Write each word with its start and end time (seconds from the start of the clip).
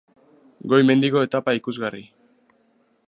Goi 0.71 0.79
mendiko 0.87 1.21
etapa 1.27 1.55
ikusgarri,. 1.59 2.03